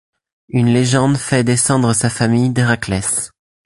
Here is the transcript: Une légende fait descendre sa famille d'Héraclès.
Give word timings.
Une 0.49 0.65
légende 0.73 1.15
fait 1.15 1.43
descendre 1.43 1.93
sa 1.93 2.09
famille 2.09 2.49
d'Héraclès. 2.49 3.29